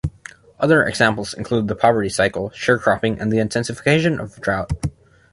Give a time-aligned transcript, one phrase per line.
[0.59, 4.71] Other examples include the poverty cycle, sharecropping, and the intensification of drought.